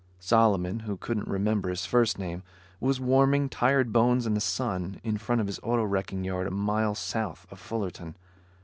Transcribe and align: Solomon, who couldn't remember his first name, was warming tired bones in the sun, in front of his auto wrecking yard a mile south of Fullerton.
Solomon, 0.19 0.79
who 0.79 0.97
couldn't 0.97 1.27
remember 1.27 1.69
his 1.69 1.85
first 1.85 2.17
name, 2.17 2.41
was 2.79 2.99
warming 2.99 3.49
tired 3.49 3.93
bones 3.93 4.25
in 4.25 4.33
the 4.33 4.41
sun, 4.41 4.99
in 5.03 5.19
front 5.19 5.41
of 5.41 5.45
his 5.45 5.59
auto 5.61 5.83
wrecking 5.83 6.23
yard 6.23 6.47
a 6.47 6.49
mile 6.49 6.95
south 6.95 7.45
of 7.51 7.59
Fullerton. 7.59 8.15